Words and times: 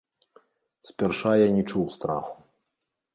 Спярша 0.89 1.33
я 1.39 1.49
не 1.57 1.63
чуў 1.73 1.85
страху. 1.97 2.33